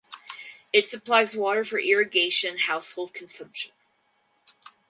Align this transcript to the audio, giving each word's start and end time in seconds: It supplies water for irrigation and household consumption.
It 0.73 0.87
supplies 0.87 1.35
water 1.35 1.63
for 1.63 1.77
irrigation 1.77 2.49
and 2.53 2.59
household 2.61 3.13
consumption. 3.13 3.71